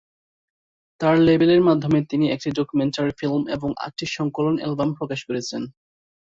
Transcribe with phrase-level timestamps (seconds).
[1.01, 5.61] তার লেবেলের মাধ্যমে তিনি একটি ডকুমেন্টারি ফিল্ম এবং আটটি সংকলন অ্যালবাম প্রকাশ করেছেন।